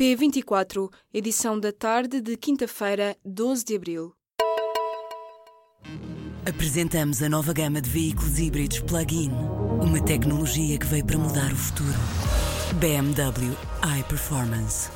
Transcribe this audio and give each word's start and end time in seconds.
P24, 0.00 0.90
edição 1.12 1.60
da 1.60 1.70
tarde 1.70 2.22
de 2.22 2.34
quinta-feira, 2.34 3.14
12 3.22 3.66
de 3.66 3.76
abril. 3.76 4.14
Apresentamos 6.48 7.22
a 7.22 7.28
nova 7.28 7.52
gama 7.52 7.82
de 7.82 7.90
veículos 7.90 8.38
híbridos 8.38 8.80
plug-in. 8.80 9.30
Uma 9.82 10.02
tecnologia 10.02 10.78
que 10.78 10.86
veio 10.86 11.04
para 11.04 11.18
mudar 11.18 11.52
o 11.52 11.56
futuro. 11.56 11.98
BMW 12.80 13.54
iPerformance. 14.00 14.88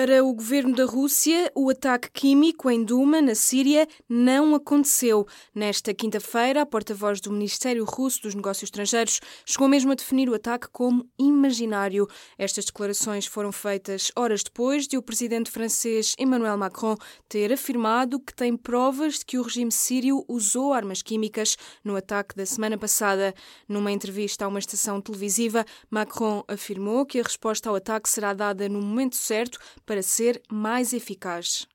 Para 0.00 0.22
o 0.24 0.32
governo 0.32 0.76
da 0.76 0.84
Rússia, 0.84 1.50
o 1.56 1.68
ataque 1.70 2.08
químico 2.12 2.70
em 2.70 2.84
Duma, 2.84 3.20
na 3.20 3.34
Síria, 3.34 3.84
não 4.08 4.54
aconteceu. 4.54 5.26
Nesta 5.52 5.92
quinta-feira, 5.92 6.62
a 6.62 6.66
porta-voz 6.66 7.20
do 7.20 7.32
Ministério 7.32 7.84
Russo 7.84 8.22
dos 8.22 8.32
Negócios 8.32 8.68
Estrangeiros 8.68 9.18
chegou 9.44 9.66
mesmo 9.66 9.90
a 9.90 9.96
definir 9.96 10.30
o 10.30 10.34
ataque 10.34 10.68
como 10.70 11.04
imaginário. 11.18 12.06
Estas 12.38 12.66
declarações 12.66 13.26
foram 13.26 13.50
feitas 13.50 14.12
horas 14.14 14.44
depois 14.44 14.86
de 14.86 14.96
o 14.96 15.02
presidente 15.02 15.50
francês 15.50 16.14
Emmanuel 16.16 16.56
Macron 16.56 16.94
ter 17.28 17.52
afirmado 17.52 18.20
que 18.20 18.32
tem 18.32 18.56
provas 18.56 19.18
de 19.18 19.26
que 19.26 19.36
o 19.36 19.42
regime 19.42 19.72
sírio 19.72 20.24
usou 20.28 20.72
armas 20.72 21.02
químicas 21.02 21.56
no 21.82 21.96
ataque 21.96 22.36
da 22.36 22.46
semana 22.46 22.78
passada. 22.78 23.34
Numa 23.68 23.90
entrevista 23.90 24.44
a 24.44 24.48
uma 24.48 24.60
estação 24.60 25.00
televisiva, 25.00 25.64
Macron 25.90 26.44
afirmou 26.46 27.04
que 27.04 27.18
a 27.18 27.24
resposta 27.24 27.68
ao 27.68 27.74
ataque 27.74 28.08
será 28.08 28.32
dada 28.32 28.68
no 28.68 28.80
momento 28.80 29.16
certo 29.16 29.58
para 29.88 30.02
ser 30.02 30.42
mais 30.52 30.92
eficaz. 30.92 31.66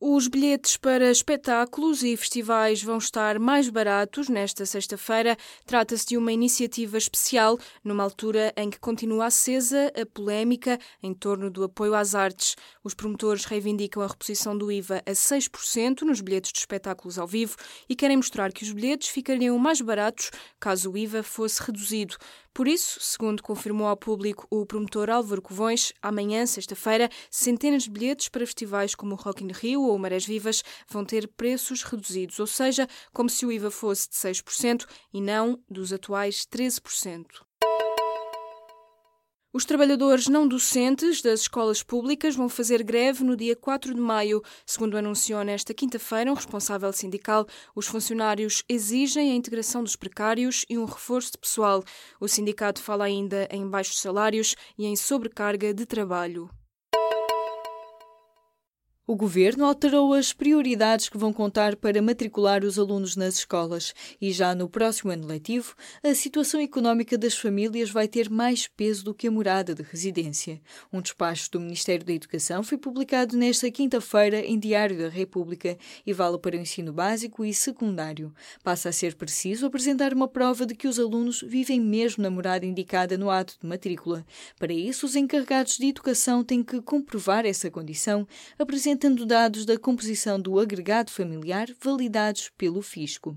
Os 0.00 0.28
bilhetes 0.28 0.76
para 0.78 1.10
espetáculos 1.10 2.02
e 2.02 2.16
festivais 2.16 2.82
vão 2.82 2.96
estar 2.96 3.38
mais 3.38 3.68
baratos 3.68 4.28
nesta 4.30 4.64
sexta-feira. 4.64 5.36
Trata-se 5.66 6.06
de 6.06 6.16
uma 6.16 6.32
iniciativa 6.32 6.96
especial, 6.96 7.58
numa 7.82 8.02
altura 8.02 8.52
em 8.56 8.70
que 8.70 8.80
continua 8.80 9.26
acesa 9.26 9.92
a 9.94 10.06
polémica 10.06 10.78
em 11.02 11.12
torno 11.12 11.50
do 11.50 11.64
apoio 11.64 11.94
às 11.94 12.14
artes. 12.14 12.56
Os 12.84 12.92
promotores 12.92 13.46
reivindicam 13.46 14.02
a 14.02 14.06
reposição 14.06 14.56
do 14.56 14.70
IVA 14.70 15.02
a 15.06 15.12
6% 15.12 16.02
nos 16.02 16.20
bilhetes 16.20 16.52
de 16.52 16.58
espetáculos 16.58 17.18
ao 17.18 17.26
vivo 17.26 17.56
e 17.88 17.96
querem 17.96 18.18
mostrar 18.18 18.52
que 18.52 18.62
os 18.62 18.70
bilhetes 18.72 19.08
ficariam 19.08 19.56
mais 19.58 19.80
baratos 19.80 20.30
caso 20.60 20.92
o 20.92 20.98
IVA 20.98 21.22
fosse 21.22 21.62
reduzido. 21.62 22.18
Por 22.52 22.68
isso, 22.68 23.00
segundo 23.00 23.42
confirmou 23.42 23.88
ao 23.88 23.96
público 23.96 24.46
o 24.50 24.66
promotor 24.66 25.08
Álvaro 25.08 25.40
Covões, 25.40 25.94
amanhã, 26.02 26.44
sexta-feira, 26.44 27.08
centenas 27.30 27.84
de 27.84 27.90
bilhetes 27.90 28.28
para 28.28 28.44
festivais 28.44 28.94
como 28.94 29.14
o 29.14 29.16
Rock 29.16 29.42
in 29.42 29.50
Rio 29.50 29.80
ou 29.84 29.98
Marés 29.98 30.26
Vivas 30.26 30.62
vão 30.86 31.06
ter 31.06 31.26
preços 31.26 31.82
reduzidos, 31.82 32.38
ou 32.38 32.46
seja, 32.46 32.86
como 33.14 33.30
se 33.30 33.46
o 33.46 33.50
IVA 33.50 33.70
fosse 33.70 34.10
de 34.10 34.16
6% 34.16 34.84
e 35.10 35.22
não 35.22 35.58
dos 35.70 35.90
atuais 35.90 36.46
13%. 36.46 37.24
Os 39.56 39.64
trabalhadores 39.64 40.26
não 40.26 40.48
docentes 40.48 41.22
das 41.22 41.42
escolas 41.42 41.80
públicas 41.80 42.34
vão 42.34 42.48
fazer 42.48 42.82
greve 42.82 43.22
no 43.22 43.36
dia 43.36 43.54
4 43.54 43.94
de 43.94 44.00
maio. 44.00 44.42
Segundo 44.66 44.98
anunciou 44.98 45.44
nesta 45.44 45.72
quinta-feira 45.72 46.28
um 46.28 46.34
responsável 46.34 46.92
sindical, 46.92 47.46
os 47.72 47.86
funcionários 47.86 48.64
exigem 48.68 49.30
a 49.30 49.34
integração 49.36 49.84
dos 49.84 49.94
precários 49.94 50.66
e 50.68 50.76
um 50.76 50.84
reforço 50.84 51.30
de 51.30 51.38
pessoal. 51.38 51.84
O 52.18 52.26
sindicato 52.26 52.82
fala 52.82 53.04
ainda 53.04 53.46
em 53.48 53.64
baixos 53.64 54.00
salários 54.00 54.56
e 54.76 54.86
em 54.86 54.96
sobrecarga 54.96 55.72
de 55.72 55.86
trabalho. 55.86 56.50
O 59.06 59.14
governo 59.14 59.66
alterou 59.66 60.14
as 60.14 60.32
prioridades 60.32 61.10
que 61.10 61.18
vão 61.18 61.30
contar 61.30 61.76
para 61.76 62.00
matricular 62.00 62.64
os 62.64 62.78
alunos 62.78 63.16
nas 63.16 63.34
escolas 63.34 63.92
e 64.18 64.32
já 64.32 64.54
no 64.54 64.66
próximo 64.66 65.10
ano 65.10 65.26
letivo, 65.26 65.74
a 66.02 66.14
situação 66.14 66.58
económica 66.58 67.18
das 67.18 67.36
famílias 67.36 67.90
vai 67.90 68.08
ter 68.08 68.30
mais 68.30 68.66
peso 68.66 69.04
do 69.04 69.12
que 69.12 69.28
a 69.28 69.30
morada 69.30 69.74
de 69.74 69.82
residência. 69.82 70.58
Um 70.90 71.02
despacho 71.02 71.50
do 71.50 71.60
Ministério 71.60 72.02
da 72.02 72.14
Educação 72.14 72.62
foi 72.62 72.78
publicado 72.78 73.36
nesta 73.36 73.70
quinta-feira 73.70 74.38
em 74.40 74.58
Diário 74.58 74.96
da 74.96 75.10
República 75.10 75.76
e 76.06 76.14
vale 76.14 76.38
para 76.38 76.56
o 76.56 76.60
ensino 76.60 76.90
básico 76.90 77.44
e 77.44 77.52
secundário. 77.52 78.32
Passa 78.62 78.88
a 78.88 78.92
ser 78.92 79.16
preciso 79.16 79.66
apresentar 79.66 80.14
uma 80.14 80.28
prova 80.28 80.64
de 80.64 80.74
que 80.74 80.88
os 80.88 80.98
alunos 80.98 81.44
vivem 81.46 81.78
mesmo 81.78 82.22
na 82.22 82.30
morada 82.30 82.64
indicada 82.64 83.18
no 83.18 83.28
ato 83.28 83.58
de 83.60 83.66
matrícula. 83.66 84.24
Para 84.58 84.72
isso, 84.72 85.04
os 85.04 85.14
encarregados 85.14 85.76
de 85.76 85.88
educação 85.88 86.42
têm 86.42 86.62
que 86.62 86.80
comprovar 86.80 87.44
essa 87.44 87.70
condição, 87.70 88.26
apresentando 88.58 88.93
apresentando 88.94 89.26
dados 89.26 89.66
da 89.66 89.76
composição 89.76 90.40
do 90.40 90.58
agregado 90.58 91.10
familiar 91.10 91.66
validados 91.82 92.50
pelo 92.56 92.80
Fisco. 92.80 93.36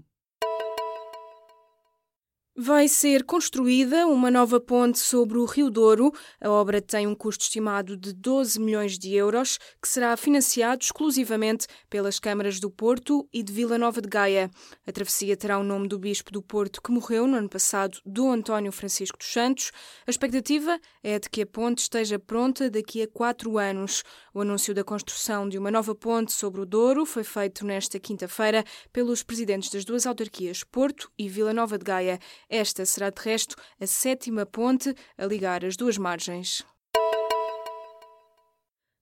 Vai 2.59 2.87
ser 2.87 3.23
construída 3.23 4.07
uma 4.07 4.31
nova 4.31 4.59
ponte 4.59 4.97
sobre 4.97 5.37
o 5.37 5.45
Rio 5.45 5.69
Douro. 5.69 6.11
A 6.41 6.49
obra 6.49 6.81
tem 6.81 7.05
um 7.05 7.13
custo 7.13 7.43
estimado 7.43 7.95
de 7.95 8.11
12 8.11 8.59
milhões 8.59 8.97
de 8.97 9.13
euros, 9.13 9.59
que 9.79 9.87
será 9.87 10.17
financiado 10.17 10.81
exclusivamente 10.81 11.67
pelas 11.87 12.19
câmaras 12.19 12.59
do 12.59 12.71
Porto 12.71 13.29
e 13.31 13.43
de 13.43 13.53
Vila 13.53 13.77
Nova 13.77 14.01
de 14.01 14.09
Gaia. 14.09 14.49
A 14.87 14.91
travessia 14.91 15.37
terá 15.37 15.59
o 15.59 15.63
nome 15.63 15.87
do 15.87 15.99
bispo 15.99 16.31
do 16.31 16.41
Porto 16.41 16.81
que 16.81 16.91
morreu 16.91 17.27
no 17.27 17.37
ano 17.37 17.47
passado, 17.47 17.99
do 18.03 18.27
António 18.27 18.71
Francisco 18.71 19.19
dos 19.19 19.31
Santos. 19.31 19.71
A 20.07 20.09
expectativa 20.09 20.79
é 21.03 21.19
de 21.19 21.29
que 21.29 21.43
a 21.43 21.45
ponte 21.45 21.83
esteja 21.83 22.17
pronta 22.17 22.71
daqui 22.71 23.03
a 23.03 23.07
quatro 23.07 23.59
anos. 23.59 24.03
O 24.33 24.41
anúncio 24.41 24.73
da 24.73 24.83
construção 24.83 25.47
de 25.47 25.59
uma 25.59 25.69
nova 25.69 25.93
ponte 25.93 26.33
sobre 26.33 26.61
o 26.61 26.65
Douro 26.65 27.05
foi 27.05 27.23
feito 27.23 27.63
nesta 27.63 27.99
quinta-feira 27.99 28.63
pelos 28.91 29.21
presidentes 29.21 29.69
das 29.69 29.85
duas 29.85 30.07
autarquias, 30.07 30.63
Porto 30.63 31.11
e 31.19 31.29
Vila 31.29 31.53
Nova 31.53 31.77
de 31.77 31.85
Gaia. 31.85 32.17
Esta 32.49 32.85
será, 32.85 33.09
de 33.09 33.21
resto, 33.21 33.55
a 33.79 33.85
sétima 33.85 34.45
ponte 34.45 34.93
a 35.17 35.25
ligar 35.25 35.65
as 35.65 35.75
duas 35.75 35.97
margens. 35.97 36.65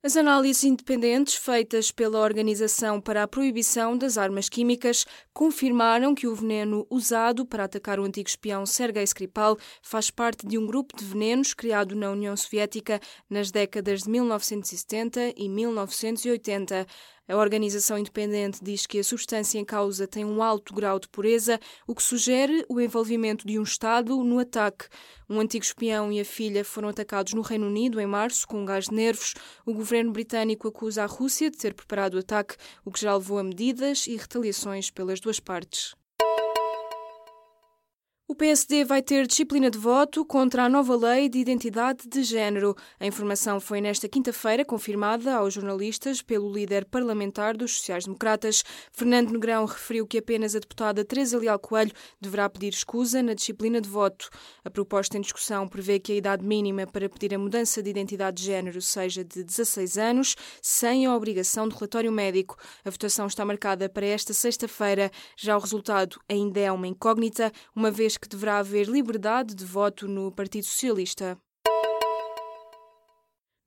As 0.05 0.15
análises 0.15 0.63
independentes 0.63 1.33
feitas 1.33 1.89
pela 1.89 2.19
Organização 2.19 3.01
para 3.01 3.23
a 3.23 3.27
Proibição 3.27 3.97
das 3.97 4.19
Armas 4.19 4.47
Químicas 4.47 5.03
confirmaram 5.33 6.13
que 6.13 6.27
o 6.27 6.35
veneno 6.35 6.85
usado 6.91 7.43
para 7.43 7.63
atacar 7.63 7.99
o 7.99 8.03
antigo 8.03 8.29
espião 8.29 8.67
Sergei 8.67 9.03
Skripal 9.03 9.57
faz 9.81 10.11
parte 10.11 10.45
de 10.45 10.59
um 10.59 10.67
grupo 10.67 10.95
de 10.95 11.03
venenos 11.03 11.55
criado 11.55 11.95
na 11.95 12.11
União 12.11 12.37
Soviética 12.37 13.01
nas 13.27 13.49
décadas 13.49 14.03
de 14.03 14.11
1970 14.11 15.33
e 15.35 15.49
1980. 15.49 16.85
A 17.27 17.35
organização 17.35 17.97
independente 17.97 18.63
diz 18.63 18.85
que 18.85 18.99
a 18.99 19.03
substância 19.03 19.57
em 19.57 19.65
causa 19.65 20.07
tem 20.07 20.23
um 20.23 20.43
alto 20.43 20.75
grau 20.75 20.99
de 20.99 21.07
pureza, 21.07 21.59
o 21.87 21.95
que 21.95 22.03
sugere 22.03 22.63
o 22.69 22.79
envolvimento 22.79 23.47
de 23.47 23.57
um 23.57 23.63
Estado 23.63 24.15
no 24.23 24.37
ataque. 24.37 24.87
Um 25.27 25.39
antigo 25.39 25.65
espião 25.65 26.11
e 26.11 26.19
a 26.19 26.25
filha 26.25 26.63
foram 26.63 26.89
atacados 26.89 27.33
no 27.33 27.41
Reino 27.41 27.65
Unido 27.65 27.99
em 27.99 28.05
março 28.05 28.47
com 28.47 28.61
um 28.61 28.65
gás 28.65 28.85
de 28.85 28.93
nervos. 28.93 29.33
O 29.65 29.73
governo 29.73 30.11
britânico 30.11 30.67
acusa 30.67 31.03
a 31.03 31.07
Rússia 31.07 31.49
de 31.49 31.57
ter 31.57 31.73
preparado 31.73 32.13
o 32.13 32.19
ataque, 32.19 32.57
o 32.85 32.91
que 32.91 33.01
já 33.01 33.15
levou 33.15 33.39
a 33.39 33.43
medidas 33.43 34.05
e 34.05 34.15
retaliações 34.15 34.91
pelas 34.91 35.19
duas 35.19 35.39
partes. 35.39 35.95
O 38.27 38.33
PSD 38.33 38.83
vai 38.83 39.03
ter 39.03 39.27
disciplina 39.27 39.69
de 39.69 39.77
voto 39.77 40.25
contra 40.25 40.63
a 40.63 40.69
nova 40.69 40.95
lei 40.95 41.29
de 41.29 41.37
identidade 41.37 42.07
de 42.07 42.23
género. 42.23 42.75
A 42.99 43.05
informação 43.05 43.59
foi 43.59 43.79
nesta 43.79 44.09
quinta-feira 44.09 44.65
confirmada 44.65 45.35
aos 45.35 45.53
jornalistas 45.53 46.23
pelo 46.23 46.51
líder 46.51 46.85
parlamentar 46.85 47.55
dos 47.55 47.77
sociais-democratas. 47.77 48.63
Fernando 48.91 49.29
Negrão 49.29 49.65
referiu 49.65 50.07
que 50.07 50.17
apenas 50.17 50.55
a 50.55 50.59
deputada 50.59 51.05
Teresa 51.05 51.37
Leal 51.37 51.59
Coelho 51.59 51.91
deverá 52.19 52.49
pedir 52.49 52.73
escusa 52.73 53.21
na 53.21 53.35
disciplina 53.35 53.79
de 53.79 53.87
voto. 53.87 54.27
A 54.63 54.71
proposta 54.71 55.19
em 55.19 55.21
discussão 55.21 55.67
prevê 55.67 55.99
que 55.99 56.13
a 56.13 56.15
idade 56.15 56.43
mínima 56.43 56.87
para 56.87 57.07
pedir 57.07 57.35
a 57.35 57.37
mudança 57.37 57.83
de 57.83 57.91
identidade 57.91 58.37
de 58.37 58.45
género 58.45 58.81
seja 58.81 59.23
de 59.23 59.43
16 59.43 59.99
anos, 59.99 60.35
sem 60.63 61.05
a 61.05 61.15
obrigação 61.15 61.67
de 61.67 61.75
relatório 61.75 62.11
médico. 62.11 62.57
A 62.83 62.89
votação 62.89 63.27
está 63.27 63.45
marcada 63.45 63.87
para 63.87 64.07
esta 64.07 64.33
sexta-feira. 64.33 65.11
Já 65.37 65.55
o 65.55 65.61
resultado 65.61 66.19
ainda 66.27 66.59
é 66.59 66.71
uma 66.71 66.87
incógnita, 66.87 67.51
uma 67.75 67.91
que 68.17 68.27
deverá 68.27 68.59
haver 68.59 68.87
liberdade 68.87 69.55
de 69.55 69.65
voto 69.65 70.07
no 70.07 70.31
Partido 70.31 70.65
Socialista. 70.65 71.37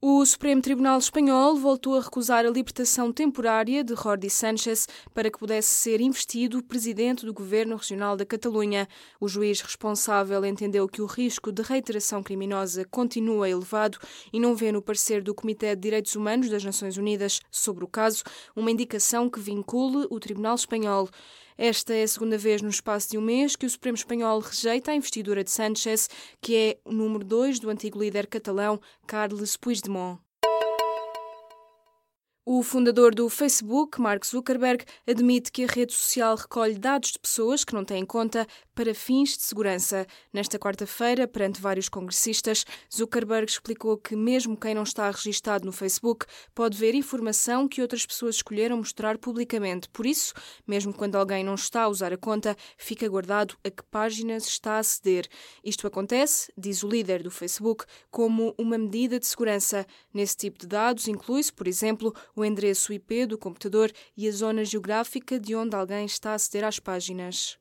O 0.01 0.25
Supremo 0.25 0.63
Tribunal 0.63 0.97
Espanhol 0.97 1.57
voltou 1.57 1.97
a 1.97 2.01
recusar 2.01 2.47
a 2.47 2.51
libertação 2.51 3.13
temporária 3.13 3.83
de 3.83 3.97
Jordi 3.97 4.31
Sánchez 4.31 4.87
para 5.13 5.29
que 5.29 5.41
pudesse 5.41 5.71
ser 5.71 6.01
investido 6.01 6.63
presidente 6.63 7.27
do 7.27 7.35
Governo 7.35 7.75
Regional 7.75 8.17
da 8.17 8.25
Catalunha. 8.25 8.89
O 9.21 9.27
juiz 9.27 9.61
responsável 9.61 10.45
entendeu 10.45 10.87
que 10.87 11.03
o 11.03 11.07
risco 11.07 11.51
de 11.51 11.63
reiteração 11.63 12.23
criminosa 12.23 12.85
continua 12.85 13.51
elevado 13.51 13.99
e 14.33 14.39
não 14.39 14.55
vê 14.55 14.71
no 14.71 14.81
parecer 14.81 15.21
do 15.21 15.35
Comitê 15.35 15.75
de 15.75 15.83
Direitos 15.83 16.15
Humanos 16.15 16.49
das 16.49 16.63
Nações 16.63 16.97
Unidas 16.97 17.41
sobre 17.51 17.83
o 17.83 17.89
caso 17.89 18.23
uma 18.55 18.71
indicação 18.71 19.29
que 19.29 19.41
vincule 19.41 20.07
o 20.11 20.21
Tribunal 20.21 20.55
Espanhol. 20.55 21.09
Esta 21.61 21.93
é 21.93 22.05
a 22.05 22.09
segunda 22.09 22.39
vez 22.39 22.63
no 22.63 22.69
espaço 22.69 23.11
de 23.11 23.19
um 23.19 23.21
mês 23.21 23.57
que 23.57 23.67
o 23.67 23.71
Supremo 23.71 23.97
Espanhol 23.97 24.39
rejeita 24.39 24.93
a 24.93 24.95
investidura 24.95 25.43
de 25.43 25.51
Sánchez, 25.51 26.09
que 26.41 26.55
é 26.55 26.79
o 26.85 26.93
número 26.93 27.25
2 27.25 27.59
do 27.59 27.69
antigo 27.69 28.01
líder 28.01 28.29
catalão 28.29 28.81
Carles 29.09 29.57
Puigdemont. 29.57 30.21
O 32.51 32.63
fundador 32.63 33.15
do 33.15 33.29
Facebook, 33.29 34.01
Mark 34.01 34.25
Zuckerberg, 34.25 34.83
admite 35.07 35.53
que 35.53 35.65
a 35.65 35.67
rede 35.67 35.93
social 35.93 36.35
recolhe 36.35 36.79
dados 36.79 37.11
de 37.11 37.19
pessoas 37.19 37.63
que 37.63 37.75
não 37.75 37.85
têm 37.85 38.07
conta 38.07 38.47
para 38.75 38.95
fins 38.95 39.37
de 39.37 39.43
segurança. 39.43 40.07
Nesta 40.33 40.59
quarta-feira, 40.59 41.29
perante 41.29 41.61
vários 41.61 41.91
congressistas, 41.91 42.65
Zuckerberg 42.91 43.51
explicou 43.51 43.99
que 43.99 44.17
mesmo 44.17 44.57
quem 44.57 44.73
não 44.73 44.85
está 44.85 45.11
registado 45.11 45.67
no 45.67 45.73
Facebook 45.73 46.25
pode 46.55 46.79
ver 46.79 46.95
informação 46.95 47.69
que 47.69 47.83
outras 47.83 48.07
pessoas 48.07 48.37
escolheram 48.37 48.79
mostrar 48.79 49.19
publicamente. 49.19 49.87
Por 49.91 50.07
isso, 50.07 50.33
mesmo 50.67 50.95
quando 50.95 51.17
alguém 51.17 51.45
não 51.45 51.55
está 51.55 51.83
a 51.83 51.89
usar 51.89 52.15
a 52.15 52.17
conta, 52.17 52.57
fica 52.79 53.07
guardado 53.11 53.59
a 53.63 53.69
que 53.69 53.83
páginas 53.91 54.47
está 54.47 54.77
a 54.77 54.79
aceder. 54.79 55.29
Isto 55.63 55.87
acontece, 55.87 56.51
diz 56.57 56.83
o 56.83 56.89
líder 56.89 57.23
do 57.23 57.31
Facebook, 57.31 57.85
como 58.11 58.55
uma 58.57 58.79
medida 58.79 59.21
de 59.21 59.27
segurança. 59.27 59.87
Nesse 60.15 60.37
tipo 60.37 60.59
de 60.61 60.67
dados 60.67 61.09
inclui-se, 61.09 61.53
por 61.53 61.69
exemplo, 61.69 62.15
o 62.41 62.45
endereço 62.45 62.93
IP 62.93 63.27
do 63.27 63.39
computador 63.39 63.93
e 64.17 64.29
a 64.29 64.33
zona 64.33 64.65
geográfica 64.65 65.39
de 65.39 65.55
onde 65.55 65.75
alguém 65.75 66.07
está 66.07 66.33
a 66.33 66.35
aceder 66.35 66.65
às 66.65 66.79
páginas. 66.79 67.59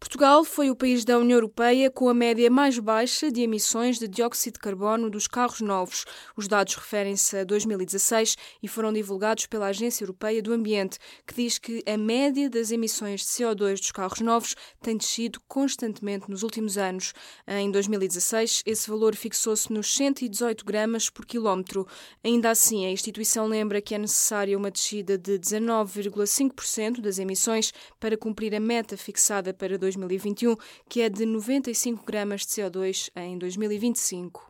Portugal 0.00 0.44
foi 0.44 0.70
o 0.70 0.76
país 0.76 1.04
da 1.04 1.18
União 1.18 1.36
Europeia 1.36 1.90
com 1.90 2.08
a 2.08 2.14
média 2.14 2.48
mais 2.48 2.78
baixa 2.78 3.32
de 3.32 3.42
emissões 3.42 3.98
de 3.98 4.06
dióxido 4.06 4.52
de 4.54 4.60
carbono 4.60 5.10
dos 5.10 5.26
carros 5.26 5.60
novos. 5.60 6.04
Os 6.36 6.46
dados 6.46 6.76
referem-se 6.76 7.36
a 7.36 7.42
2016 7.42 8.36
e 8.62 8.68
foram 8.68 8.92
divulgados 8.92 9.46
pela 9.46 9.66
Agência 9.66 10.04
Europeia 10.04 10.40
do 10.40 10.52
Ambiente, 10.52 10.98
que 11.26 11.34
diz 11.34 11.58
que 11.58 11.82
a 11.84 11.96
média 11.98 12.48
das 12.48 12.70
emissões 12.70 13.22
de 13.22 13.26
CO2 13.26 13.78
dos 13.78 13.90
carros 13.90 14.20
novos 14.20 14.54
tem 14.80 14.96
descido 14.96 15.40
constantemente 15.48 16.30
nos 16.30 16.44
últimos 16.44 16.78
anos. 16.78 17.12
Em 17.44 17.68
2016, 17.68 18.62
esse 18.64 18.88
valor 18.88 19.16
fixou-se 19.16 19.72
nos 19.72 19.92
118 19.92 20.64
gramas 20.64 21.10
por 21.10 21.26
quilómetro. 21.26 21.88
Ainda 22.22 22.50
assim, 22.50 22.86
a 22.86 22.90
instituição 22.90 23.48
lembra 23.48 23.82
que 23.82 23.96
é 23.96 23.98
necessária 23.98 24.56
uma 24.56 24.70
descida 24.70 25.18
de 25.18 25.40
19,5% 25.40 27.00
das 27.00 27.18
emissões 27.18 27.72
para 27.98 28.16
cumprir 28.16 28.54
a 28.54 28.60
meta 28.60 28.96
fixada 28.96 29.52
para 29.52 29.76
2020. 29.76 29.87
2021, 29.94 30.56
que 30.88 31.00
é 31.00 31.08
de 31.08 31.24
95 31.24 32.04
gramas 32.04 32.42
de 32.42 32.48
CO2 32.48 33.10
em 33.16 33.38
2025. 33.38 34.47